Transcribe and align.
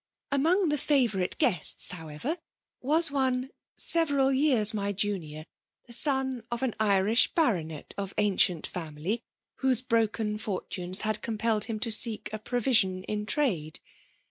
"Among 0.31 0.69
the 0.69 0.79
favourite 0.79 1.37
guests^ 1.37 1.89
however^ 1.89 2.37
waa 2.81 3.03
one> 3.11 3.51
several 3.75 4.33
years 4.33 4.73
my 4.73 4.91
junior, 4.91 5.45
the 5.85 5.93
son 5.93 6.41
of 6.49 6.63
an 6.63 6.73
Irish 6.79 7.31
Baronet 7.35 7.93
of 7.99 8.15
ancient 8.17 8.65
family* 8.65 9.21
whose 9.57 9.81
broken 9.83 10.39
fori 10.39 10.65
tunes 10.71 11.01
had 11.01 11.21
compelled 11.21 11.65
him 11.65 11.79
to 11.81 11.91
sock 11.91 12.33
a 12.33 12.39
provision 12.39 13.03
in 13.03 13.27
trade. 13.27 13.79